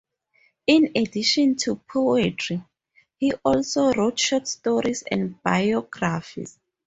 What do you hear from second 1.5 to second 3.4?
to poetry, he